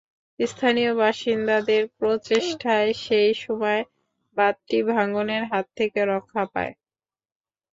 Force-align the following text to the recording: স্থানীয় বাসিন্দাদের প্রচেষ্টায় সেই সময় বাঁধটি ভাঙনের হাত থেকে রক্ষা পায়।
স্থানীয় 0.39 0.91
বাসিন্দাদের 0.95 1.83
প্রচেষ্টায় 1.97 2.91
সেই 3.03 3.31
সময় 3.43 3.81
বাঁধটি 4.37 4.77
ভাঙনের 4.89 5.43
হাত 5.51 5.65
থেকে 5.77 5.99
রক্ষা 6.11 6.43
পায়। 6.53 6.73